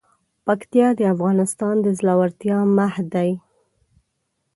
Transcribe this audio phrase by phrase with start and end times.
[0.45, 3.31] پکتیا د افغانستان د زړورتیا مهد دی.